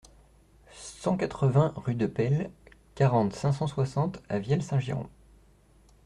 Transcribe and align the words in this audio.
cent 0.73 1.15
quatre-vingts 1.15 1.73
rue 1.75 1.93
de 1.93 2.07
Paile, 2.07 2.49
quarante, 2.95 3.33
cinq 3.35 3.53
cent 3.53 3.67
soixante 3.67 4.19
à 4.29 4.39
Vielle-Saint-Girons 4.39 5.11